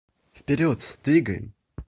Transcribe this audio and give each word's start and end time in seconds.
Вперед, 0.33 0.97
двигаем! 1.03 1.53